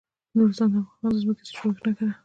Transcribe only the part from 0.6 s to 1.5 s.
د افغانستان د ځمکې د